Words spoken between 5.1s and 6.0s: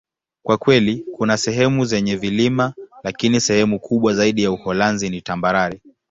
tambarare.